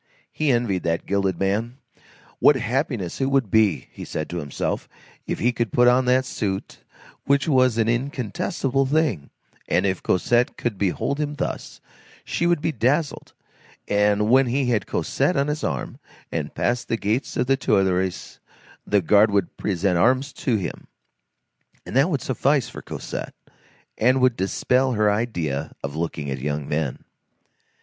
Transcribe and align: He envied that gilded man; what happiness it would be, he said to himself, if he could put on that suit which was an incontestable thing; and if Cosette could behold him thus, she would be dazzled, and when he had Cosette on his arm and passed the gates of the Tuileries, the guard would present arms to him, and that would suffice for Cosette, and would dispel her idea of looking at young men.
He 0.31 0.51
envied 0.51 0.81
that 0.81 1.05
gilded 1.05 1.39
man; 1.39 1.77
what 2.39 2.55
happiness 2.55 3.21
it 3.21 3.27
would 3.27 3.51
be, 3.51 3.87
he 3.91 4.03
said 4.03 4.31
to 4.31 4.39
himself, 4.39 4.89
if 5.27 5.37
he 5.37 5.51
could 5.51 5.71
put 5.71 5.87
on 5.87 6.05
that 6.05 6.25
suit 6.25 6.79
which 7.25 7.47
was 7.47 7.77
an 7.77 7.87
incontestable 7.87 8.87
thing; 8.87 9.29
and 9.67 9.85
if 9.85 10.01
Cosette 10.01 10.57
could 10.57 10.79
behold 10.79 11.19
him 11.19 11.35
thus, 11.35 11.81
she 12.25 12.47
would 12.47 12.61
be 12.61 12.71
dazzled, 12.71 13.33
and 13.87 14.27
when 14.27 14.47
he 14.47 14.69
had 14.71 14.87
Cosette 14.87 15.37
on 15.37 15.49
his 15.49 15.63
arm 15.63 15.99
and 16.31 16.55
passed 16.55 16.87
the 16.87 16.97
gates 16.97 17.37
of 17.37 17.45
the 17.45 17.55
Tuileries, 17.55 18.39
the 18.87 19.01
guard 19.03 19.29
would 19.29 19.55
present 19.55 19.99
arms 19.99 20.33
to 20.33 20.55
him, 20.55 20.87
and 21.85 21.95
that 21.95 22.09
would 22.09 22.23
suffice 22.23 22.67
for 22.67 22.81
Cosette, 22.81 23.35
and 23.99 24.19
would 24.19 24.35
dispel 24.35 24.93
her 24.93 25.11
idea 25.11 25.73
of 25.83 25.95
looking 25.95 26.31
at 26.31 26.39
young 26.39 26.67
men. 26.67 27.03